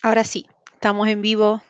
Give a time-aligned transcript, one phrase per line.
[0.00, 1.60] Ahora sí, estamos en vivo.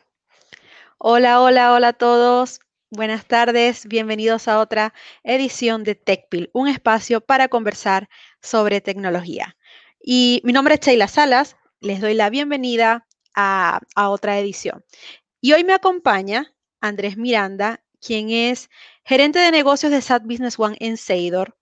[0.99, 2.59] Hola, hola, hola a todos.
[2.91, 4.93] Buenas tardes, bienvenidos a otra
[5.23, 8.07] edición de TechPil, un espacio para conversar
[8.39, 9.57] sobre tecnología.
[9.99, 14.85] Y mi nombre es Sheila Salas, les doy la bienvenida a, a otra edición.
[15.41, 18.69] Y hoy me acompaña Andrés Miranda, quien es
[19.05, 21.57] gerente de negocios de SAT Business One en Seidor.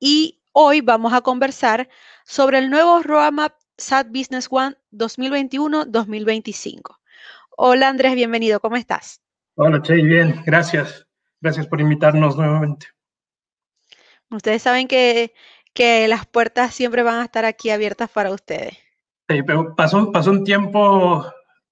[0.00, 1.88] Y hoy vamos a conversar
[2.24, 6.98] sobre el nuevo roadmap SAT Business One 2021-2025.
[7.56, 9.22] Hola Andrés, bienvenido, ¿cómo estás?
[9.54, 11.06] Hola Che, bien, gracias.
[11.40, 12.88] Gracias por invitarnos nuevamente.
[14.30, 15.32] Ustedes saben que,
[15.72, 18.76] que las puertas siempre van a estar aquí abiertas para ustedes.
[19.28, 21.24] Sí, pero pasó, pasó un tiempo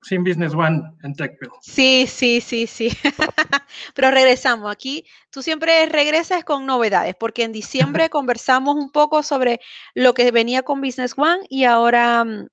[0.07, 1.51] sin Business One en TechPill.
[1.61, 2.91] Sí, sí, sí, sí.
[3.95, 4.71] Pero regresamos.
[4.71, 9.61] Aquí tú siempre regresas con novedades, porque en diciembre conversamos un poco sobre
[9.95, 12.47] lo que venía con Business One y ahora mm,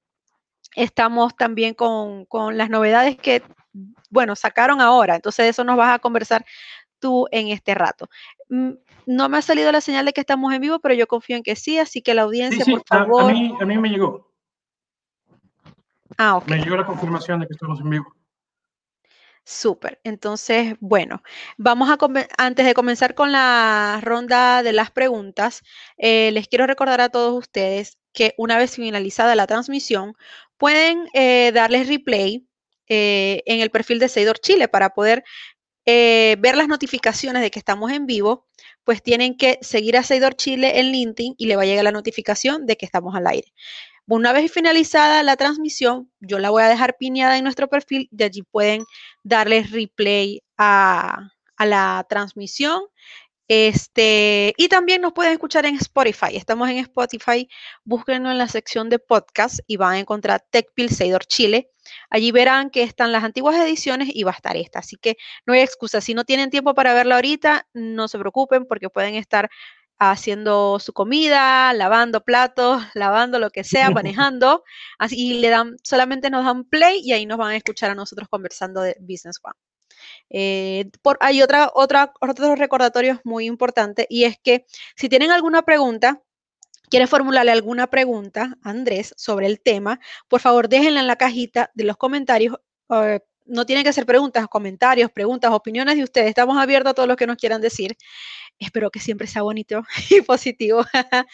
[0.75, 3.43] estamos también con, con las novedades que,
[4.09, 5.15] bueno, sacaron ahora.
[5.15, 6.43] Entonces, eso nos vas a conversar
[6.99, 8.09] tú en este rato.
[8.49, 8.71] Mm,
[9.05, 11.43] no me ha salido la señal de que estamos en vivo, pero yo confío en
[11.43, 13.29] que sí, así que la audiencia, Sí, sí, por a- favor.
[13.29, 14.32] A, mí, a mí me llegó.
[16.17, 16.47] Ah, ok.
[16.47, 18.13] Me llegó la confirmación de que estamos en vivo.
[19.45, 19.99] Súper.
[20.05, 21.21] Entonces, bueno,
[21.57, 21.97] vamos a
[22.37, 25.63] antes de comenzar con la ronda de las preguntas,
[25.97, 30.15] eh, les quiero recordar a todos ustedes que una vez finalizada la transmisión,
[30.57, 32.47] pueden eh, darles replay
[32.87, 35.23] eh, en el perfil de Seidor Chile para poder
[35.85, 38.47] ver las notificaciones de que estamos en vivo,
[38.85, 41.91] pues tienen que seguir a Seidor Chile en LinkedIn y le va a llegar la
[41.91, 43.51] notificación de que estamos al aire.
[44.07, 48.23] Una vez finalizada la transmisión, yo la voy a dejar pineada en nuestro perfil y
[48.23, 48.83] allí pueden
[49.23, 52.83] darle replay a, a la transmisión.
[53.47, 56.35] Este, y también nos pueden escuchar en Spotify.
[56.35, 57.47] Estamos en Spotify.
[57.83, 61.69] Búsquenlo en la sección de podcast y van a encontrar TechPil Seidor Chile.
[62.09, 64.79] Allí verán que están las antiguas ediciones y va a estar esta.
[64.79, 66.01] Así que no hay excusa.
[66.01, 69.49] Si no tienen tiempo para verla ahorita, no se preocupen porque pueden estar
[69.99, 74.63] haciendo su comida, lavando platos, lavando lo que sea, manejando.
[74.99, 77.95] Así y le dan, solamente nos dan play y ahí nos van a escuchar a
[77.95, 79.55] nosotros conversando de Business One.
[80.29, 84.65] Eh, por, hay otra, otra, otros recordatorios muy importantes y es que
[84.95, 86.21] si tienen alguna pregunta,
[86.89, 91.71] quiere formularle alguna pregunta a Andrés sobre el tema, por favor déjenla en la cajita
[91.73, 92.57] de los comentarios.
[92.89, 96.29] eh, no tienen que ser preguntas, comentarios, preguntas, opiniones de ustedes.
[96.29, 97.97] Estamos abiertos a todos los que nos quieran decir.
[98.59, 100.85] Espero que siempre sea bonito y positivo.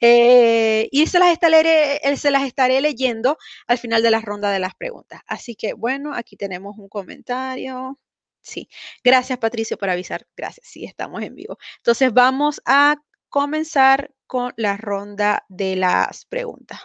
[0.00, 4.50] Eh, y se las, estaré, eh, se las estaré leyendo al final de la ronda
[4.50, 5.20] de las preguntas.
[5.26, 7.98] Así que bueno, aquí tenemos un comentario.
[8.42, 8.68] Sí,
[9.02, 10.26] gracias Patricio por avisar.
[10.36, 11.58] Gracias, sí, estamos en vivo.
[11.78, 12.96] Entonces vamos a
[13.28, 16.80] comenzar con la ronda de las preguntas.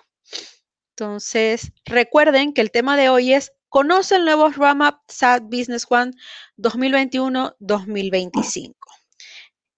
[0.95, 6.11] Entonces, recuerden que el tema de hoy es ¿Conoce el nuevo roadmap SAT Business One
[6.57, 8.73] 2021-2025?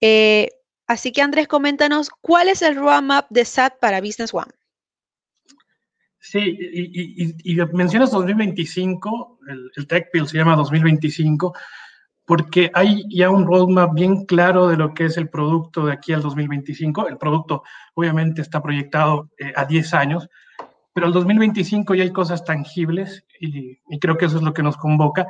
[0.02, 0.50] Eh,
[0.88, 4.52] así que Andrés, coméntanos, ¿cuál es el roadmap de SAT para Business One?
[6.20, 11.54] Sí, y, mencionas 2025, el, el TechPill se llama 2025,
[12.25, 16.14] porque hay ya un roadmap bien claro de lo que es el producto de aquí
[16.14, 17.10] al 2025.
[17.10, 17.62] El producto
[17.94, 20.28] obviamente está proyectado eh, a 10 años,
[20.94, 24.78] pero al 2025 ya hay cosas tangibles y, creo que eso es lo que nos
[24.78, 25.28] convoca.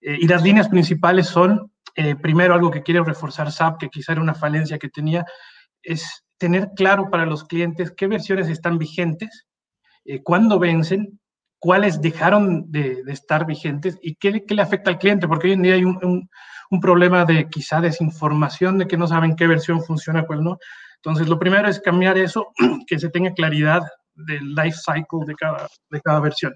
[0.00, 4.12] Eh, y las líneas principales son, eh, primero, algo que quiere reforzar SAP, que quizá
[4.12, 5.24] era una falencia que tenía,
[5.82, 9.46] es tener claro para los clientes qué versiones están vigentes,
[10.04, 11.20] eh, cuándo vencen,
[11.60, 15.74] cuáles dejaron de, estar vigentes y qué, le afecta al cliente, porque hoy en día
[15.74, 16.28] hay un,
[16.70, 20.58] un, problema de quizá desinformación, de que no saben qué versión funciona, cuál no.
[20.96, 22.48] Entonces, lo primero es cambiar eso,
[22.86, 23.82] que se tenga claridad
[24.14, 26.54] del life cycle de cada, de cada versión.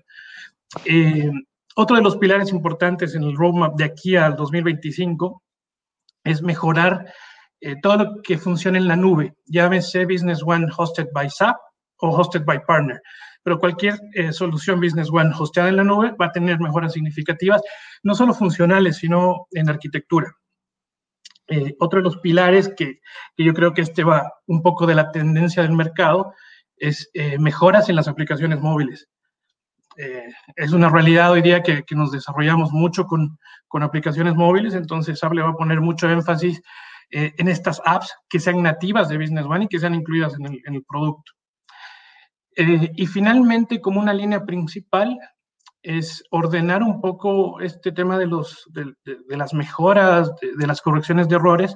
[0.84, 1.30] Eh,
[1.76, 5.42] otro de los pilares importantes en el roadmap de aquí al 2025
[6.24, 7.12] es mejorar
[7.60, 11.56] eh, todo lo que funciona en la nube, llámese Business One hosted by SAP
[11.98, 13.00] o hosted by partner.
[13.42, 17.62] Pero cualquier eh, solución Business One hosteada en la nube va a tener mejoras significativas,
[18.02, 20.32] no solo funcionales, sino en arquitectura.
[21.48, 23.00] Eh, otro de los pilares que,
[23.34, 26.34] que, yo creo que este va un poco de la tendencia del mercado
[26.80, 29.08] es eh, mejoras en las aplicaciones móviles.
[29.96, 34.74] Eh, es una realidad hoy día que, que nos desarrollamos mucho con, con, aplicaciones móviles,
[34.74, 36.62] entonces Apple va a poner mucho énfasis
[37.10, 40.74] eh, en estas apps que sean nativas de Business One y que sean incluidas en
[40.74, 41.32] el, producto.
[42.54, 45.16] Y finalmente, como una línea principal,
[45.82, 51.28] es ordenar un poco este tema de, los, de, de, las mejoras, de, las correcciones
[51.28, 51.74] de errores.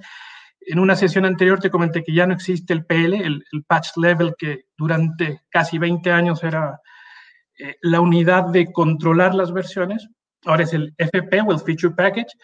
[0.67, 3.97] En una sesión anterior te comenté que ya no existe el PL, el, el patch
[3.97, 6.81] level, que durante casi 20 años era
[7.59, 10.09] eh, la unidad de controlar las versiones.
[10.45, 12.35] Ahora es el FP o el Feature Package.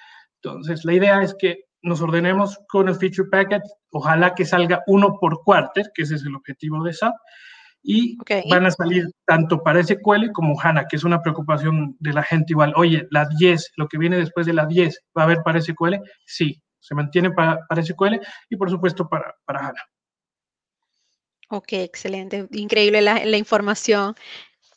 [0.43, 5.19] Entonces, la idea es que nos ordenemos con el Feature Package, ojalá que salga uno
[5.20, 7.15] por quarter, que ese es el objetivo de SAP,
[7.82, 8.17] y
[8.50, 12.53] van a salir tanto para SQL como HANA, que es una preocupación de la gente
[12.53, 12.73] igual.
[12.76, 15.97] Oye, la 10, lo que viene después de la 10, ¿va a haber para SQL?
[16.25, 18.14] Sí, se mantiene para, para SQL
[18.49, 19.82] y por supuesto para, para HANA.
[21.50, 22.49] Ok, excelente.
[22.52, 24.14] Increíble la, la información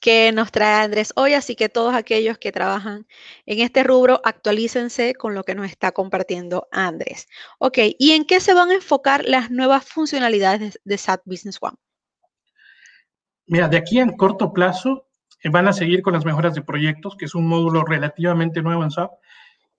[0.01, 3.05] que nos trae Andrés hoy, así que todos aquellos que trabajan
[3.45, 7.27] en este rubro, actualícense con lo que nos está compartiendo Andrés.
[7.59, 11.77] Ok, ¿y en qué se van a enfocar las nuevas funcionalidades de, SAP Business One?
[13.45, 15.07] Mira, de aquí en corto plazo
[15.43, 18.83] eh, van a seguir con las mejoras de proyectos, que es un módulo relativamente nuevo
[18.83, 19.11] en SAP,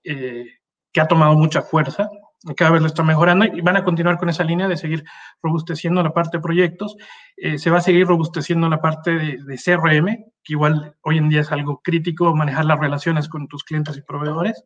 [0.05, 0.46] eh,
[0.92, 2.08] que ha tomado mucha fuerza
[2.56, 5.04] cada vez lo está mejorando y van a continuar con esa línea de seguir
[5.42, 6.96] robusteciendo la parte de proyectos.
[7.36, 10.06] Eh, se va a seguir robusteciendo la parte de, CRM,
[10.42, 14.02] que igual hoy en día es algo crítico, manejar las relaciones con tus clientes y
[14.02, 14.64] proveedores.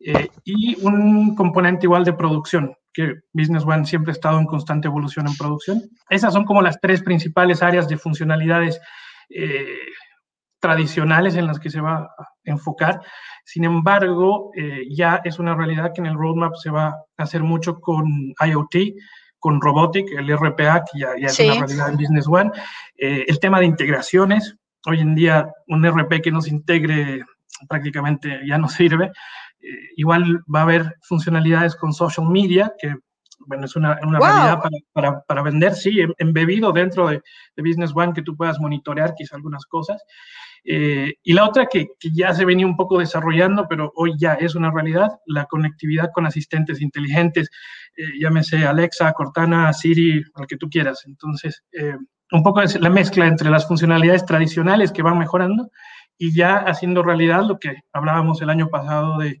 [0.00, 4.88] Eh, y un componente igual de producción, que Business One siempre ha estado en constante
[4.88, 5.82] evolución en producción.
[6.10, 8.80] Esas son como las tres principales áreas de funcionalidades
[9.30, 9.66] eh,
[10.60, 13.00] tradicionales en las que se va a enfocar.
[13.44, 17.42] Sin embargo, eh, ya es una realidad que en el roadmap se va a hacer
[17.42, 18.94] mucho con IoT,
[19.38, 22.50] con Robotic, el RPA, que ya, es una realidad en Business One.
[22.96, 24.56] Eh, el tema de integraciones,
[24.86, 27.24] hoy en día un RP que no se integre
[27.68, 29.12] prácticamente ya no sirve.
[29.60, 32.94] Eh, igual va a haber funcionalidades con social media, que
[33.48, 37.22] bueno, es una, una realidad para, para, para, vender, sí, em, embebido dentro de,
[37.56, 40.02] de, Business One que tú puedas monitorear quizá algunas cosas.
[40.64, 44.54] Eh, y la otra que, ya se venía un poco desarrollando, pero hoy ya es
[44.54, 47.48] una realidad, la conectividad con asistentes inteligentes,
[47.96, 51.04] eh, llámese Alexa, Cortana, Siri, al que tú quieras.
[51.06, 51.96] Entonces, eh,
[52.32, 55.70] un poco es la mezcla entre las funcionalidades tradicionales que van mejorando
[56.18, 59.40] y ya haciendo realidad lo que hablábamos el año pasado de,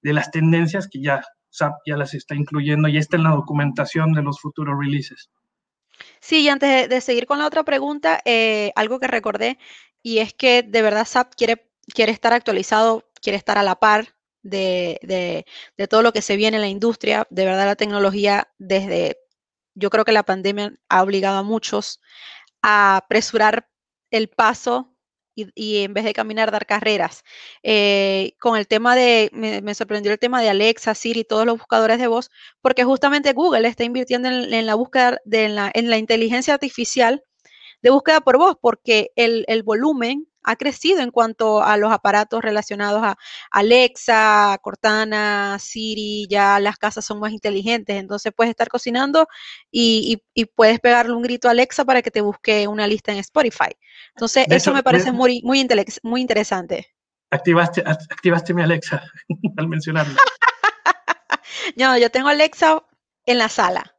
[0.00, 1.22] de las tendencias que ya
[1.52, 5.30] SAP ya las está incluyendo y está en la documentación de los futuros releases.
[6.20, 8.20] Sí, y antes de, seguir con la otra pregunta,
[8.74, 9.58] algo que recordé
[10.02, 14.14] y es que de verdad SAP quiere, quiere estar actualizado, quiere estar a la par
[14.42, 15.44] de,
[15.88, 17.26] todo lo que se viene en la industria.
[17.30, 19.18] De verdad la tecnología desde,
[19.74, 22.00] yo creo que la pandemia ha obligado a muchos
[22.62, 23.68] a apresurar
[24.10, 24.91] el paso
[25.34, 27.24] y, en vez de caminar, dar carreras.
[27.62, 31.58] Eh, con el tema de, me, sorprendió el tema de Alexa, Siri, y todos los
[31.58, 32.30] buscadores de voz,
[32.60, 37.22] porque justamente Google está invirtiendo en, la búsqueda de en la inteligencia artificial
[37.82, 43.02] de búsqueda por voz, porque el, volumen ha crecido en cuanto a los aparatos relacionados
[43.02, 43.16] a
[43.50, 49.28] Alexa, Cortana, Siri, ya las casas son más inteligentes, entonces puedes estar cocinando
[49.70, 50.22] y,
[50.54, 53.70] puedes pegarle un grito a Alexa para que te busque una lista en Spotify.
[54.14, 55.66] Entonces, eso me parece muy, muy,
[56.02, 56.88] muy interesante.
[57.30, 59.02] Activaste, activaste mi Alexa
[59.56, 60.14] al mencionarlo.
[61.76, 62.82] no, yo tengo Alexa
[63.24, 63.96] en la sala.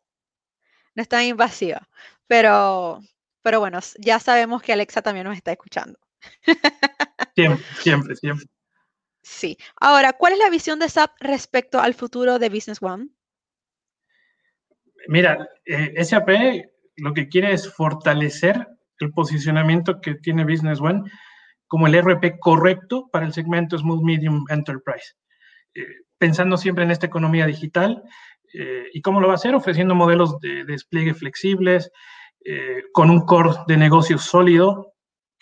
[0.95, 1.89] No está invasiva,
[2.27, 3.01] pero
[3.43, 5.99] pero bueno, ya sabemos que Alexa también nos está escuchando.
[7.35, 8.45] Siempre, siempre, siempre.
[9.23, 9.57] Sí.
[9.79, 13.07] Ahora, ¿cuál es la visión de SAP respecto al futuro de Business One?
[15.07, 16.29] Mira, eh, SAP
[16.97, 18.67] lo que quiere es fortalecer
[18.99, 21.03] el posicionamiento que tiene Business One
[21.67, 25.15] como el RP correcto para el segmento Small Medium Enterprise.
[25.73, 25.87] Eh,
[26.17, 28.03] pensando siempre en esta economía digital.
[28.53, 29.55] Eh, ¿Y cómo lo va a hacer?
[29.55, 31.91] Ofreciendo modelos de despliegue flexibles,
[32.45, 34.92] eh, con un core de negocio sólido,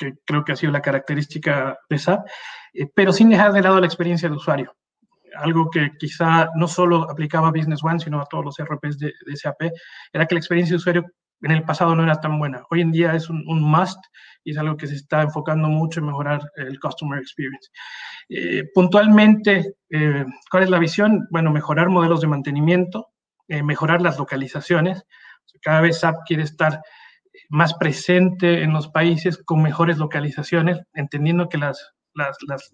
[0.01, 2.25] que creo que ha sido la característica de SAP,
[2.73, 4.75] eh, pero sin dejar de lado la experiencia de usuario.
[5.35, 9.13] Algo que quizá no solo aplicaba a Business One, sino a todos los RPs de,
[9.35, 9.61] SAP,
[10.11, 11.05] era que la experiencia de usuario
[11.43, 12.63] en el pasado no era tan buena.
[12.69, 13.99] Hoy en día es un, must
[14.43, 17.69] y es algo que se está enfocando mucho en mejorar el customer experience.
[18.29, 19.75] Eh, puntualmente,
[20.51, 21.27] ¿cuál es la visión?
[21.31, 23.07] Bueno, mejorar modelos de mantenimiento,
[23.47, 25.03] mejorar las localizaciones,
[25.61, 26.81] cada vez SAP quiere estar
[27.51, 31.93] más presente en los países con mejores localizaciones, entendiendo que las,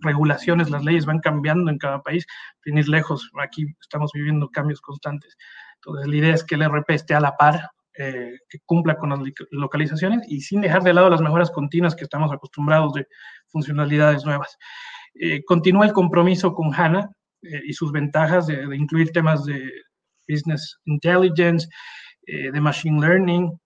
[0.02, 2.26] regulaciones, las leyes van cambiando en cada país,
[2.64, 5.36] sin ir lejos, aquí estamos viviendo cambios constantes.
[5.76, 9.10] Entonces, la idea es que el RP esté a la par, eh, que cumpla con
[9.10, 9.20] las
[9.50, 13.08] localizaciones y sin dejar de lado las mejoras continuas que estamos acostumbrados de
[13.48, 14.58] funcionalidades nuevas.
[15.16, 17.10] Eh, continúa el compromiso con HANA
[17.42, 19.72] eh, y sus ventajas de, de incluir temas de
[20.28, 21.68] business intelligence,
[22.28, 23.60] eh, de Machine Learning.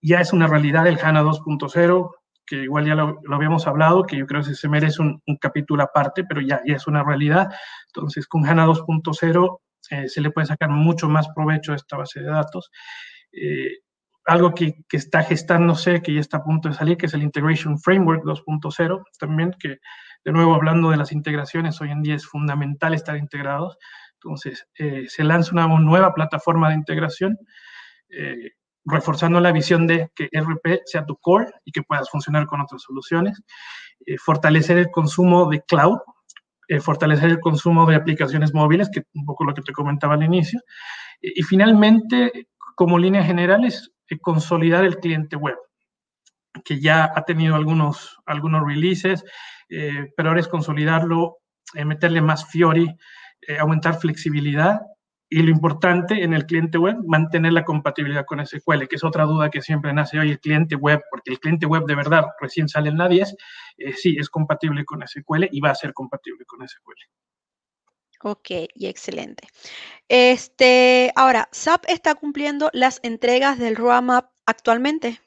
[0.00, 2.10] ya es una realidad el HANA 2.0,
[2.46, 6.24] que igual ya lo, habíamos hablado, que yo creo que se merece un, capítulo aparte,
[6.24, 7.48] pero ya, ya, es una realidad.
[7.86, 9.60] Entonces, con HANA 2.0
[9.90, 12.70] eh, se le puede sacar mucho más provecho a esta base de datos.
[13.32, 13.78] Eh,
[14.26, 17.22] algo que, que, está gestándose, que ya está a punto de salir, que es el
[17.22, 19.78] Integration Framework 2.0, también que,
[20.24, 23.78] de nuevo, hablando de las integraciones, hoy en día es fundamental estar integrados.
[24.14, 27.38] Entonces, eh, se lanza una nueva plataforma de integración,
[28.10, 28.52] eh,
[28.84, 32.82] reforzando la visión de que RP sea tu core y que puedas funcionar con otras
[32.82, 33.42] soluciones,
[34.06, 35.98] eh, fortalecer el consumo de cloud,
[36.82, 40.60] fortalecer el consumo de aplicaciones móviles, que un poco lo que te comentaba al inicio,
[41.20, 45.56] y finalmente, como líneas generales, consolidar el cliente web,
[46.64, 49.24] que ya ha tenido algunos, algunos releases,
[49.68, 51.38] eh, pero ahora es consolidarlo,
[51.74, 52.88] eh, meterle más Fiori,
[53.46, 54.80] eh, aumentar flexibilidad
[55.32, 59.24] y lo importante en el cliente web, mantener la compatibilidad con SQL, que es otra
[59.24, 62.68] duda que siempre nace hoy, el cliente web, porque el cliente web de verdad recién
[62.68, 63.36] sale en la 10,
[63.96, 66.98] sí, es compatible con SQL y va a ser compatible con SQL.
[68.22, 69.46] Ok, y excelente.
[70.08, 75.20] Este, ahora, SAP está cumpliendo las entregas del roadmap actualmente.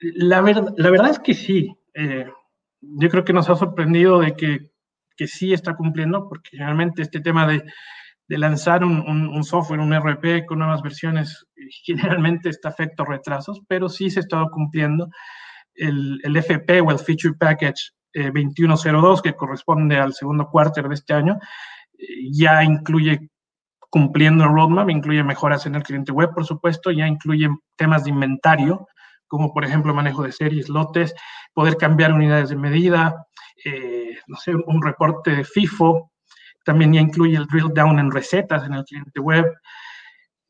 [0.00, 1.76] La, la verdad es que sí.
[1.94, 2.26] Eh,
[2.80, 4.70] yo creo que nos ha sorprendido de que,
[5.16, 7.62] que, sí está cumpliendo, porque generalmente este tema de,
[8.30, 11.48] de lanzar un, un, software, un RP con nuevas versiones,
[11.82, 15.08] generalmente está afecto a retrasos, pero sí se ha estado cumpliendo.
[15.74, 20.94] El, el FP o el Feature Package 2102, eh, que corresponde al segundo cuarto de
[20.94, 21.40] este año,
[21.98, 23.30] eh, ya incluye
[23.90, 28.10] cumpliendo el roadmap, incluye mejoras en el cliente web, por supuesto, ya incluye temas de
[28.10, 28.86] inventario,
[29.26, 31.16] como por ejemplo manejo de series, lotes,
[31.52, 33.26] poder cambiar unidades de medida,
[33.64, 36.12] eh, no sé, un reporte de FIFO,
[36.64, 39.46] también ya incluye el drill down en recetas en el cliente web,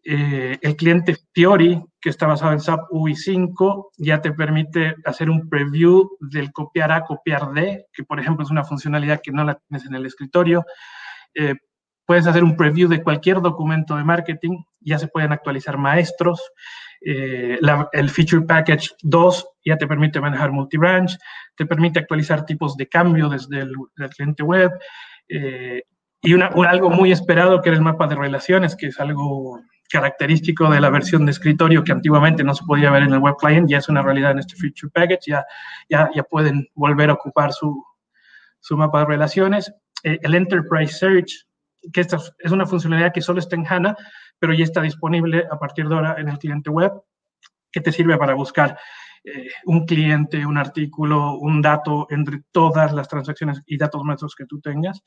[0.02, 5.48] eh, el cliente Fiori, que está basado en SAP UI5, ya te permite hacer un
[5.48, 9.54] preview del copiar A, copiar D, que por ejemplo es una funcionalidad que no la
[9.54, 10.64] tienes en el escritorio.
[11.34, 11.54] Eh,
[12.06, 16.40] puedes hacer un preview de cualquier documento de marketing, ya se pueden actualizar maestros.
[17.02, 17.58] Eh,
[17.92, 21.16] el Feature Package 2 ya te permite manejar multi-branch,
[21.54, 24.70] te permite actualizar tipos de cambio desde el cliente web.
[26.22, 29.60] Y una, algo muy esperado que era el mapa de relaciones, que es algo
[29.90, 33.34] característico de la versión de escritorio que antiguamente no se podía ver en el web
[33.38, 35.44] client, ya es una realidad en este feature package, ya,
[35.88, 37.84] ya, ya pueden volver a ocupar su,
[38.60, 39.72] su mapa de relaciones.
[40.04, 41.46] Eh, el Enterprise Search,
[41.92, 43.96] que esta es una funcionalidad que solo está en HANA,
[44.38, 46.92] pero ya está disponible a partir de ahora en el cliente web,
[47.72, 48.78] que te sirve para buscar
[49.24, 54.46] eh, un cliente, un artículo, un dato entre todas las transacciones y datos maestros que
[54.46, 55.02] tú tengas.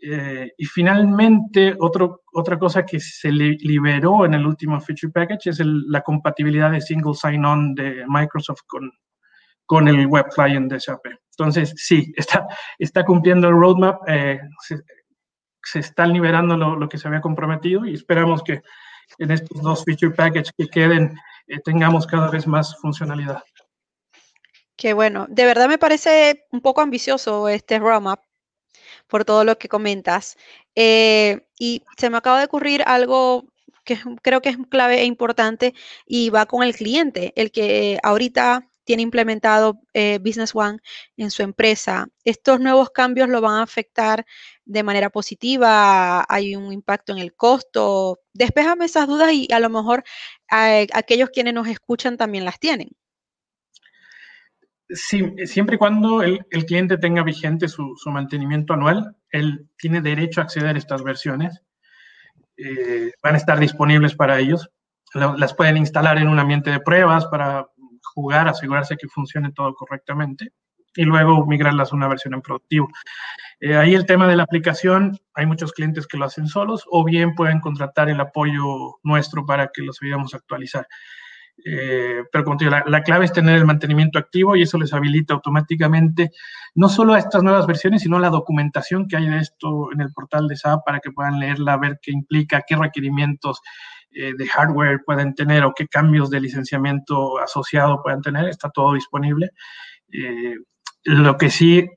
[0.00, 5.60] Eh, y finalmente, otro, otra cosa que se liberó en el último feature package es
[5.60, 8.90] la compatibilidad de single sign-on de Microsoft con,
[9.66, 11.06] con el web client de SAP.
[11.38, 12.46] Entonces, sí, está,
[12.78, 14.80] está cumpliendo el roadmap, eh, se,
[15.62, 18.62] se, están liberando lo, lo, que se había comprometido y esperamos que
[19.18, 23.42] en estos dos feature packages que queden eh, tengamos cada vez más funcionalidad.
[24.76, 28.20] Qué bueno, de verdad me parece un poco ambicioso este roadmap
[29.08, 30.36] por todo lo que comentas.
[30.74, 33.46] Eh, y se me acaba de ocurrir algo
[33.84, 35.74] que creo que es clave e importante
[36.06, 40.78] y va con el cliente, el que ahorita tiene implementado eh, Business One
[41.18, 42.08] en su empresa.
[42.24, 44.24] ¿Estos nuevos cambios lo van a afectar
[44.64, 46.24] de manera positiva?
[46.26, 48.20] ¿Hay un impacto en el costo?
[48.32, 50.04] Despéjame esas dudas y a lo mejor
[50.50, 52.88] eh, aquellos quienes nos escuchan también las tienen.
[54.90, 60.44] Sí, siempre y cuando el, cliente tenga vigente su, mantenimiento anual, él tiene derecho a
[60.44, 61.60] acceder a estas versiones.
[62.56, 64.70] Eh, van a estar disponibles para ellos.
[65.14, 67.66] Las pueden instalar en un ambiente de pruebas para
[68.14, 70.52] jugar, asegurarse que funcione todo correctamente
[70.96, 72.88] y luego migrarlas a una versión en productivo.
[73.60, 77.04] Eh, ahí el tema de la aplicación, hay muchos clientes que lo hacen solos o
[77.04, 80.86] bien pueden contratar el apoyo nuestro para que los ayudemos a actualizar.
[81.64, 84.92] Eh, pero como te digo, la, clave es tener el mantenimiento activo y eso les
[84.92, 86.30] habilita automáticamente
[86.74, 90.00] no solo a estas nuevas versiones, sino a la documentación que hay de esto en
[90.00, 93.60] el portal de SAP para que puedan leerla, ver qué implica, qué requerimientos
[94.12, 98.48] eh, de hardware pueden tener o qué cambios de licenciamiento asociado pueden tener.
[98.48, 99.50] Está todo disponible.
[100.12, 100.56] Eh,
[101.04, 101.88] lo que sí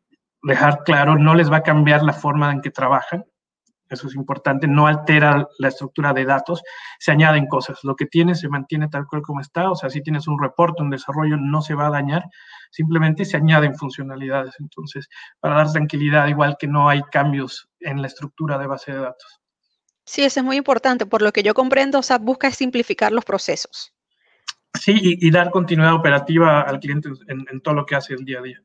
[0.44, 3.24] dejar claro, no les va a cambiar la forma en que trabajan
[3.92, 6.64] eso es importante, no altera la estructura de datos,
[7.00, 10.02] se añaden cosas, lo que tienes se mantiene tal cual como está, o sea, si
[10.02, 12.24] tienes un reporte, un desarrollo, no se va a dañar,
[12.72, 15.08] simplemente se añaden funcionalidades, entonces,
[15.40, 19.42] para dar tranquilidad, igual que no hay cambios en la estructura de base de datos.
[20.06, 23.26] Sí, eso es muy importante, por lo que yo comprendo, o sea, busca simplificar los
[23.26, 23.94] procesos.
[24.80, 28.42] Sí, y, dar continuidad operativa al cliente en todo lo que hace el día a
[28.42, 28.64] día.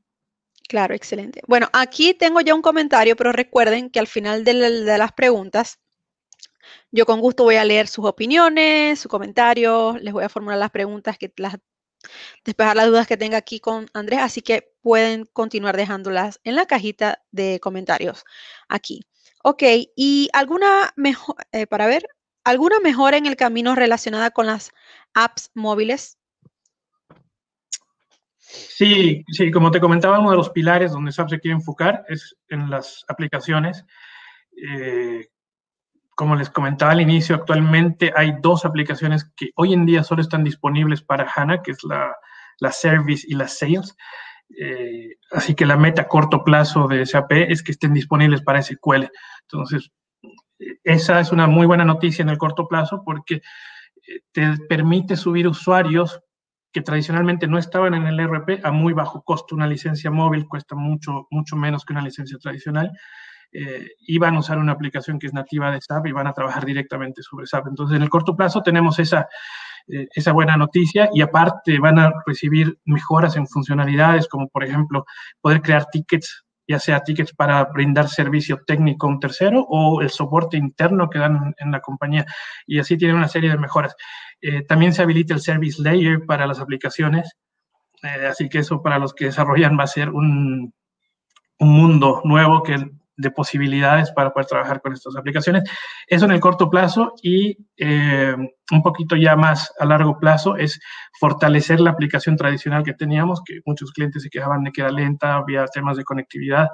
[0.68, 1.40] Claro, excelente.
[1.46, 4.54] Bueno, aquí tengo ya un comentario, pero recuerden que al final de,
[4.98, 5.78] las preguntas
[6.90, 10.70] Yo con gusto voy a leer sus opiniones, sus comentarios, les voy a formular las
[10.70, 11.56] preguntas que las
[12.44, 16.66] despejar las dudas que tenga aquí con Andrés, así que pueden continuar dejándolas en la
[16.66, 18.24] cajita de comentarios
[18.68, 19.02] aquí.
[19.44, 19.62] Ok,
[19.96, 22.08] ¿y alguna mejor, eh, para ver,
[22.44, 24.72] alguna mejora en el camino relacionada con las
[25.14, 26.18] apps móviles?
[28.48, 32.36] Sí, sí, como te comentaba, uno de los pilares donde SAP se quiere enfocar es
[32.48, 33.84] en las aplicaciones.
[34.56, 35.26] Eh,
[36.14, 40.44] como les comentaba al inicio, actualmente hay dos aplicaciones que hoy en día solo están
[40.44, 42.16] disponibles para HANA, que es la,
[42.60, 43.96] la Service y la Sales.
[44.56, 48.62] Eh, así que la meta a corto plazo de SAP es que estén disponibles para
[48.62, 49.10] SQL.
[49.42, 49.90] Entonces,
[50.84, 55.48] esa es una muy buena noticia en el corto plazo porque eh, te permite subir
[55.48, 56.20] usuarios
[56.76, 59.54] que tradicionalmente no estaban en el ERP a muy bajo costo.
[59.54, 62.92] Una licencia móvil cuesta mucho, mucho menos que una licencia tradicional
[63.50, 66.34] eh, y van a usar una aplicación que es nativa de SAP y van a
[66.34, 67.68] trabajar directamente sobre SAP.
[67.68, 69.26] Entonces, en el corto plazo tenemos esa,
[69.88, 75.06] eh, esa buena noticia y aparte van a recibir mejoras en funcionalidades como, por ejemplo,
[75.40, 80.10] poder crear tickets ya sea tickets para brindar servicio técnico a un tercero o el
[80.10, 82.26] soporte interno que dan en la compañía.
[82.66, 83.94] Y así tiene una serie de mejoras.
[84.40, 87.36] Eh, también se habilita el Service Layer para las aplicaciones.
[88.02, 90.72] Eh, así que eso para los que desarrollan va a ser un,
[91.58, 95.64] un mundo nuevo que de posibilidades para poder trabajar con estas aplicaciones.
[96.06, 98.34] Eso en el corto plazo y eh,
[98.70, 100.78] un poquito ya más a largo plazo es
[101.18, 105.36] fortalecer la aplicación tradicional que teníamos, que muchos clientes se quejaban de que era lenta,
[105.36, 106.68] había temas de conectividad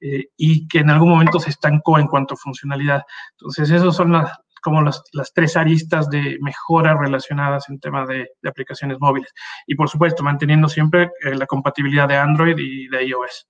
[0.00, 3.02] eh, y que en algún momento se estancó en cuanto a funcionalidad.
[3.32, 4.30] Entonces, esas son las,
[4.62, 9.32] como las, las, tres aristas de mejora relacionadas en tema de, aplicaciones móviles.
[9.66, 13.48] Y por supuesto, manteniendo siempre eh, la compatibilidad de Android y de iOS.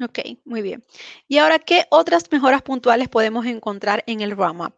[0.00, 0.84] Ok, muy bien.
[1.26, 4.74] Y ahora, ¿qué otras mejoras puntuales podemos encontrar en el roadmap?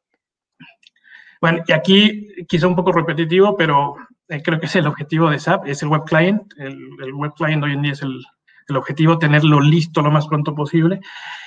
[1.41, 3.97] Bueno, y aquí quizá un poco repetitivo, pero
[4.29, 6.43] eh, creo que es el objetivo de SAP, es el web client.
[6.57, 8.25] El, web client hoy en día es el,
[8.69, 11.01] el, objetivo, tenerlo listo lo más pronto posible.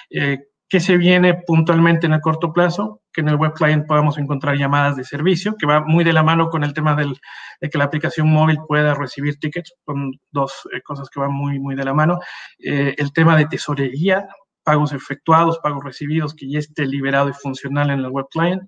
[0.10, 0.40] Eh,
[0.72, 3.02] ¿Qué se viene puntualmente en el corto plazo?
[3.12, 6.24] Que en el web client podamos encontrar llamadas de servicio, que va muy de la
[6.24, 7.20] mano con el tema del,
[7.60, 11.60] de que la aplicación móvil pueda recibir tickets, son dos eh, cosas que van muy,
[11.60, 12.20] muy de la mano.
[12.58, 14.30] Eh, el tema de tesorería,
[14.64, 18.64] pagos efectuados, pagos recibidos, que ya esté liberado y funcional en el web client.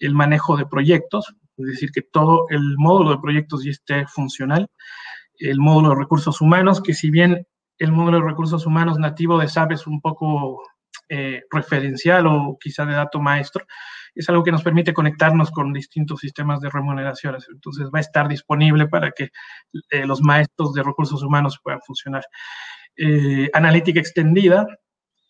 [0.00, 4.66] El manejo de proyectos, es decir, que todo el módulo de proyectos ya esté funcional.
[5.36, 9.48] El módulo de recursos humanos, que si bien el módulo de recursos humanos nativo de
[9.48, 10.62] SAP es un poco
[11.08, 13.66] eh, referencial o quizá de dato maestro,
[14.14, 17.46] es algo que nos permite conectarnos con distintos sistemas de remuneraciones.
[17.52, 19.30] Entonces va a estar disponible para que
[19.90, 22.24] eh, los maestros de recursos humanos puedan funcionar.
[22.96, 24.66] Eh, analítica extendida.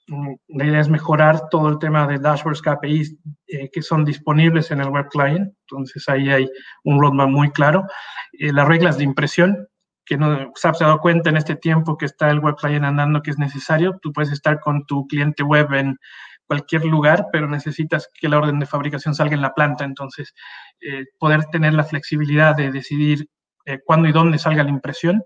[0.06, 4.70] Mm, la idea es mejorar todo el tema de dashboards KPIs eh, que son disponibles
[4.70, 5.54] en el web client.
[5.60, 6.50] Entonces ahí hay
[6.84, 7.84] un roadmap muy claro.
[8.32, 9.66] Eh, las reglas de impresión,
[10.04, 12.84] que no, SAP se ha dado cuenta en este tiempo que está el web client
[12.84, 13.98] andando que es necesario.
[14.02, 15.96] Tú puedes estar con tu cliente web en
[16.46, 19.84] cualquier lugar, pero necesitas que la orden de fabricación salga en la planta.
[19.84, 20.34] Entonces,
[20.80, 23.28] eh, poder tener la flexibilidad de decidir
[23.64, 25.22] eh, cuándo y dónde salga la impresión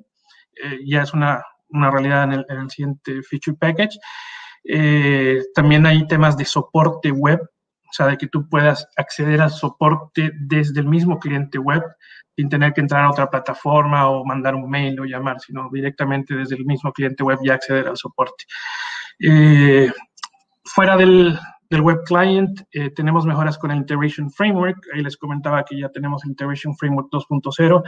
[0.62, 3.98] eh, ya es una, una realidad en el, en el, siguiente feature package.
[5.54, 10.32] también hay temas de soporte web, o sea, de que tú puedas acceder al soporte
[10.40, 11.82] desde el mismo cliente web
[12.38, 16.37] sin tener que entrar a otra plataforma o mandar un mail o llamar, sino directamente
[16.37, 18.44] desde el mismo cliente web ya acceder al soporte.
[19.18, 19.90] Eh,
[20.62, 21.37] fuera del,
[21.68, 24.79] del, web client, eh, tenemos mejoras con el Integration Framework.
[24.94, 27.83] Ahí les comentaba que ya tenemos Integration Framework 2.0.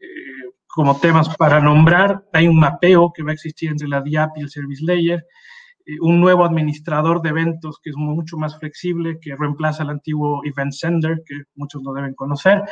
[0.00, 0.06] Eh,
[0.68, 4.42] como temas para nombrar, hay un mapeo que va a existir entre la DIAP y
[4.42, 5.26] el Service Layer.
[5.86, 10.40] Eh, un nuevo administrador de eventos que es mucho más flexible, que reemplaza al antiguo
[10.44, 12.62] Event Sender, que muchos lo deben conocer.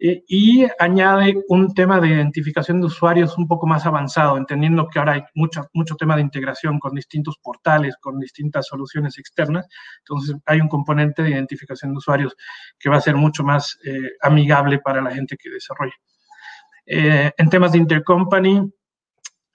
[0.00, 4.98] Eh, y añade un tema de identificación de usuarios un poco más avanzado, entendiendo que
[5.00, 9.66] ahora hay mucho, mucho tema de integración con distintos portales, con distintas soluciones externas.
[9.98, 12.36] Entonces, hay un componente de identificación de usuarios
[12.78, 15.94] que va a ser mucho más eh, amigable para la gente que desarrolla.
[16.86, 18.72] Eh, en temas de intercompany,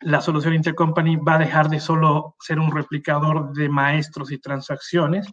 [0.06, 5.28] la solución intercompany va a dejar de solo ser un replicador de maestros y transacciones,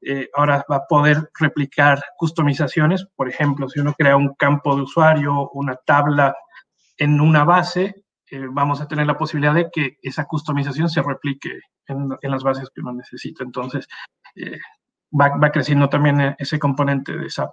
[0.00, 3.06] eh, ahora va a poder replicar customizaciones.
[3.14, 6.34] Por ejemplo, si uno crea un campo de usuario, una tabla
[6.96, 11.60] en una base, eh, vamos a tener la posibilidad de que esa customización se replique
[11.86, 13.44] en, las bases que uno necesita.
[13.44, 13.86] Entonces,
[14.34, 14.58] eh,
[15.18, 17.50] va, va, creciendo también ese componente de SAP.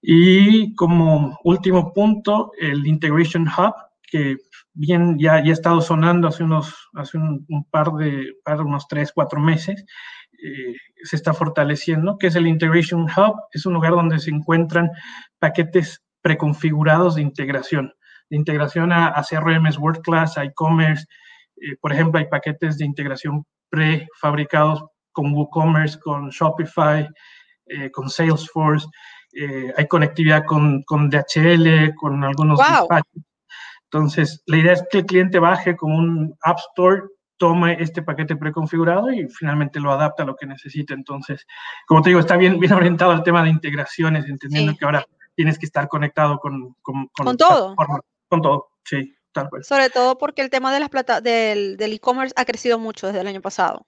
[0.00, 3.74] Y como último punto, el Integration Hub,
[4.12, 4.36] que
[4.74, 8.86] bien ya, ya ha estado sonando hace unos hace un, un par de par, unos
[8.86, 9.86] tres cuatro meses
[10.44, 13.36] eh, se está fortaleciendo, que es el Integration Hub.
[13.52, 14.90] Es un lugar donde se encuentran
[15.38, 17.94] paquetes preconfigurados de integración,
[18.28, 21.06] de integración a, a CRMs World Class, a e-commerce.
[21.56, 27.08] Eh, por ejemplo, hay paquetes de integración prefabricados con WooCommerce, con Shopify,
[27.66, 28.86] eh, con Salesforce.
[29.76, 33.22] hay conectividad con, con, DHL, con algunos despachos.
[33.92, 37.02] Entonces, la idea es que el cliente baje como un App Store
[37.36, 40.94] tome este paquete preconfigurado y finalmente lo adapta a lo que necesita.
[40.94, 41.46] Entonces,
[41.86, 45.58] como te digo, está bien, bien orientado al tema de integraciones, entendiendo que ahora tienes
[45.58, 47.76] que estar conectado con, con, todo.
[48.28, 49.62] Con todo, sí, tal cual.
[49.62, 53.26] Sobre todo porque el tema de las plata del e-commerce ha crecido mucho desde el
[53.26, 53.86] año pasado.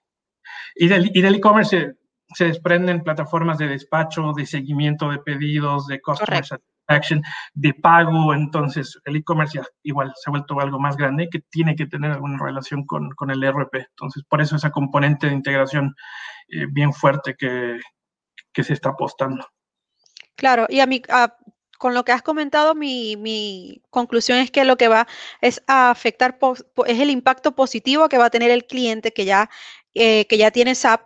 [0.75, 1.95] Y del e-commerce
[2.35, 6.43] se, desprenden plataformas de despacho, de seguimiento de pedidos, de customer
[6.87, 11.75] action de pago, entonces el e-commerce igual se ha vuelto algo más grande que tiene
[11.75, 13.75] que tener alguna relación con, con el ERP.
[13.75, 15.95] Entonces, por eso esa componente de integración
[16.49, 17.79] eh, bien fuerte que,
[18.53, 19.47] que, se está apostando.
[20.35, 21.01] Claro, y a mí,
[21.77, 25.07] con lo que has comentado, mi, mi, conclusión es que lo que va
[25.41, 26.37] es a afectar,
[26.85, 29.49] es el impacto positivo que va a tener el cliente que ya,
[29.93, 31.01] eh, que ya tiene SAP,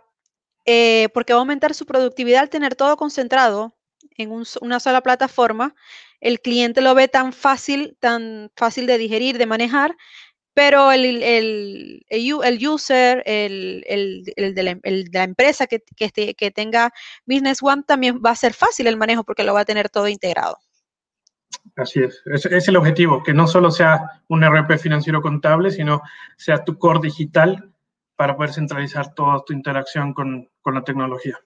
[0.66, 3.74] eh, porque va a aumentar su productividad al tener todo concentrado
[4.20, 4.30] en
[4.60, 5.74] una sola plataforma,
[6.20, 9.96] el cliente lo ve tan fácil, tan fácil de digerir, de manejar,
[10.54, 13.82] pero el, el, el, user, el,
[14.36, 16.92] de la, de la, empresa que, que, que, tenga
[17.24, 20.08] Business One también va a ser fácil el manejo porque lo va a tener todo
[20.08, 20.58] integrado.
[21.76, 26.02] Así es, es, es el objetivo, que no solo sea un RP financiero contable, sino
[26.36, 27.72] sea tu core digital
[28.16, 31.38] para poder centralizar toda tu interacción con, con la tecnología.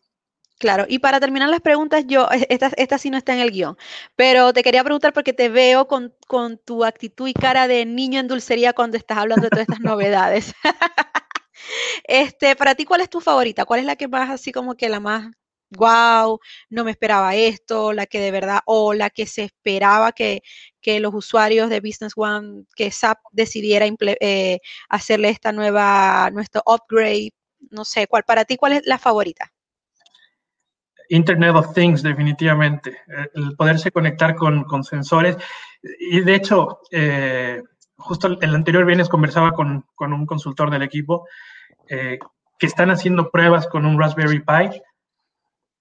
[0.58, 3.50] Claro, y para terminar las preguntas, yo, e, esta, esta sí no está en el
[3.50, 3.76] guion,
[4.16, 8.20] pero te quería preguntar porque te veo con, con tu actitud y cara de niño
[8.20, 10.54] en dulcería cuando estás hablando de todas estas novedades.
[12.04, 13.64] este, para ti, ¿cuál es tu favorita?
[13.64, 15.30] ¿Cuál es la que más así como que la más
[15.70, 16.38] wow,
[16.70, 20.42] no me esperaba esto, la que de verdad, o la que se esperaba que,
[20.80, 23.86] que los usuarios de Business One, que SAP decidiera
[24.20, 27.30] eh, hacerle esta nueva, nuestro upgrade,
[27.70, 29.53] no sé, ¿cuál para ti, cuál es la favorita?
[31.08, 32.98] Internet of Things, definitivamente.
[33.34, 35.36] El poderse conectar con, con sensores.
[35.82, 37.62] Y de hecho, eh,
[37.96, 41.26] justo el anterior viernes conversaba con, con un consultor del equipo
[41.88, 42.18] eh,
[42.58, 44.80] que están haciendo pruebas con un Raspberry Pi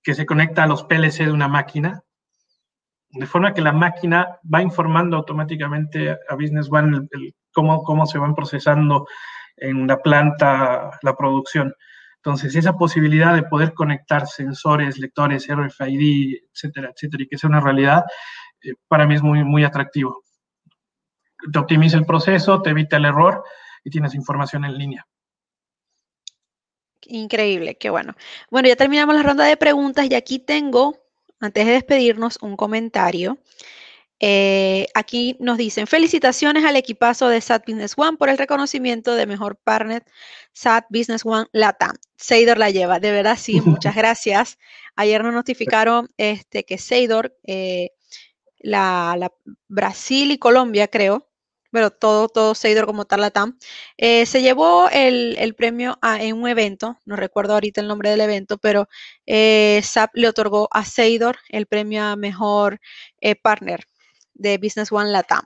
[0.01, 2.03] que se conecta a los PLC de una máquina,
[3.09, 7.07] de forma que la máquina va informando automáticamente a Business One
[7.53, 9.07] cómo, cómo se van procesando
[9.55, 11.73] en la planta la producción.
[12.25, 17.59] Entonces, esa posibilidad de poder conectar sensores, lectores, RFID, etcétera, etcétera, y que sea una
[17.59, 18.05] realidad,
[18.63, 20.23] eh, para mí es muy, muy atractivo.
[21.51, 23.43] Te optimiza el proceso, te evita el error
[23.83, 25.05] y tienes información en línea.
[27.07, 28.15] Increíble, qué bueno.
[28.49, 30.97] Bueno, ya terminamos la ronda de preguntas y aquí tengo,
[31.41, 33.37] antes de despedirnos, un comentario
[34.25, 39.25] eh, aquí nos dicen, felicitaciones al equipazo de SAT Business One por el reconocimiento de
[39.25, 40.05] mejor partner
[40.53, 41.97] SAT Business One LATAM.
[42.15, 44.57] Seidor la lleva, de verdad sí, muchas gracias.
[44.95, 47.89] Ayer nos notificaron este, que Seidor, eh,
[48.59, 49.29] la,
[49.67, 51.27] Brasil y Colombia creo,
[51.69, 53.59] pero todo, todo Seidor como tal LATAM,
[53.97, 58.57] eh, se llevó el, premio en un evento, no recuerdo ahorita el nombre del evento,
[58.57, 58.87] pero
[59.27, 62.79] SAP le otorgó a Seidor el premio a mejor
[63.41, 63.85] partner
[64.33, 65.45] de Business One Latam.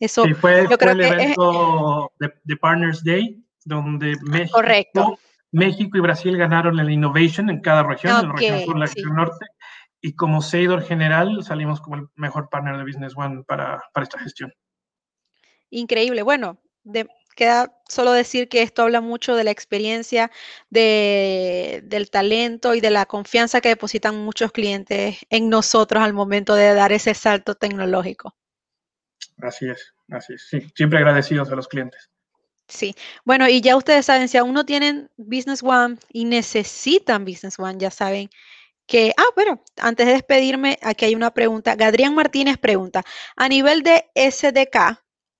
[0.00, 5.18] Eso sí, fue, yo creo el evento de, Partners Day, donde México,
[5.50, 9.16] México y Brasil ganaron el Innovation en cada región, en la región sur, la región
[9.16, 9.46] norte,
[10.00, 14.18] y como Seidor general salimos como el mejor partner de Business One para, para esta
[14.20, 14.52] gestión.
[15.70, 16.22] Increíble.
[16.22, 20.32] Bueno, de, queda solo decir que esto habla mucho de la experiencia,
[20.70, 26.56] de, del talento y de la confianza que depositan muchos clientes en nosotros al momento
[26.56, 28.34] de dar ese salto tecnológico.
[29.40, 30.48] Así es, así es.
[30.50, 32.10] Sí, siempre agradecidos a los clientes.
[32.66, 37.56] Sí, bueno, y ya ustedes saben, si aún no tienen Business One y necesitan Business
[37.56, 38.30] One, ya saben
[38.86, 41.76] que, ah, bueno, antes de despedirme, aquí hay una pregunta.
[41.76, 43.04] Gadrián Martínez pregunta,
[43.36, 44.98] a nivel de SDK,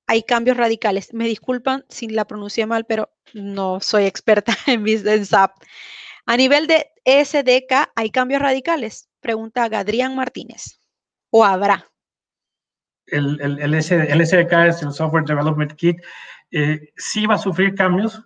[0.09, 1.13] hay cambios radicales.
[1.13, 4.85] Me disculpan si la pronuncié mal, pero no soy experta en
[5.33, 5.53] App.
[6.27, 9.09] A nivel de SDK, ¿hay cambios radicales?
[9.21, 10.81] Pregunta Gadrián Martínez.
[11.31, 11.91] ¿O habrá?
[13.07, 15.99] El, el, SDK es el Software Development Kit.
[16.51, 18.23] Eh, sí va a sufrir cambios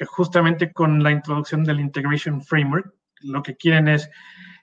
[0.00, 2.92] eh, justamente con la introducción del Integration Framework.
[3.20, 4.10] Lo que quieren es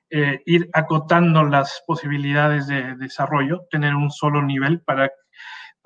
[0.10, 5.12] eh, ir acotando las posibilidades de desarrollo, tener un solo nivel para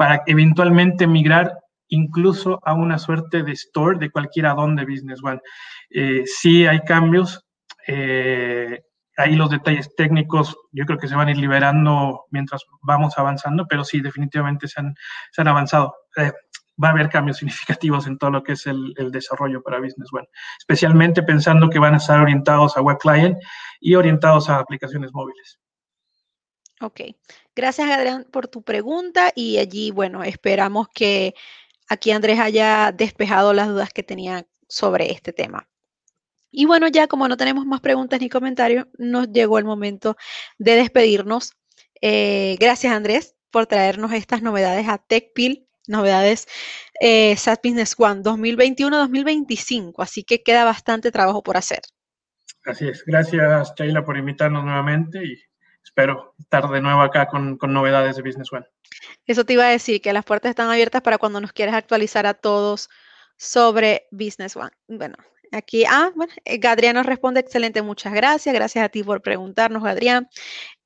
[0.01, 1.59] para eventualmente migrar
[1.89, 5.39] incluso a una suerte de store de cualquier add-on de Business One.
[5.91, 7.45] Eh, sí hay cambios,
[7.85, 8.81] eh,
[9.15, 13.67] ahí los detalles técnicos yo creo que se van a ir liberando mientras vamos avanzando,
[13.69, 14.95] pero sí, definitivamente se han,
[15.31, 15.93] se han avanzado.
[16.17, 16.31] Eh,
[16.83, 20.11] va a haber cambios significativos en todo lo que es el, el, desarrollo para Business
[20.11, 23.37] One, especialmente pensando que van a estar orientados a Web Client
[23.79, 25.59] y orientados a aplicaciones móviles.
[26.81, 27.01] Ok,
[27.55, 31.35] gracias Adrián por tu pregunta y allí, bueno, esperamos que
[31.87, 35.67] aquí Andrés haya despejado las dudas que tenía sobre este tema.
[36.51, 40.17] Y bueno, ya como no tenemos más preguntas ni comentarios, nos llegó el momento
[40.57, 41.53] de despedirnos.
[42.01, 46.47] Eh, gracias Andrés por traernos estas novedades a TechPil, novedades
[46.99, 51.81] eh, SAP Business One 2021-2025, así que queda bastante trabajo por hacer.
[52.65, 55.50] Así es, gracias Sheila por invitarnos nuevamente y
[55.83, 58.65] espero estar de nuevo acá con, con, novedades de Business One.
[59.25, 62.25] Eso te iba a decir, que las puertas están abiertas para cuando nos quieras actualizar
[62.25, 62.89] a todos
[63.37, 64.71] sobre Business One.
[64.87, 65.15] Bueno,
[65.51, 68.53] aquí, ah, bueno, eh, Gadrián nos responde, excelente, muchas gracias.
[68.53, 70.29] Gracias a ti por preguntarnos, Adrián.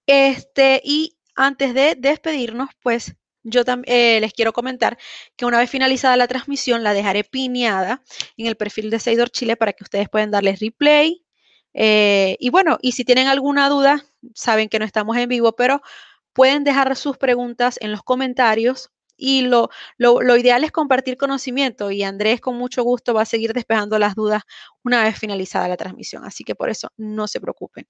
[0.06, 4.98] Este, y antes de despedirnos, pues yo también eh, les quiero comentar
[5.36, 8.04] que una vez finalizada la transmisión, la dejaré pineada
[8.38, 11.25] en el perfil de Seidor Chile para que ustedes puedan darles replay
[11.78, 15.82] eh, y bueno, y si tienen alguna duda, saben que no estamos en vivo, pero
[16.34, 22.04] pueden dejar sus preguntas en los comentarios y lo, lo, ideal es compartir conocimiento y
[22.04, 24.44] Andrés con mucho gusto va a seguir despejando las dudas
[24.84, 27.88] una vez finalizada la transmisión, así que por eso no se preocupen.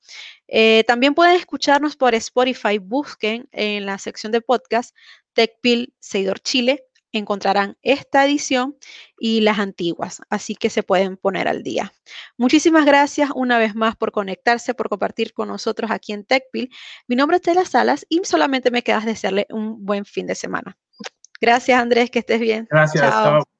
[0.48, 4.96] Eh, también pueden escucharnos por Spotify, busquen en la sección de podcast
[5.34, 6.86] TechPil Seidor Chile
[7.18, 8.76] encontrarán esta edición
[9.18, 11.94] y las antiguas, así que se pueden poner al día.
[12.38, 16.70] Muchísimas gracias una vez más por conectarse, por compartir con nosotros aquí en TechPil.
[17.08, 20.78] Mi nombre es Tela Salas y solamente me queda desearle un buen fin de semana.
[21.42, 22.68] Gracias Andrés, que estés bien.
[22.70, 23.04] Gracias.
[23.04, 23.55] Chao.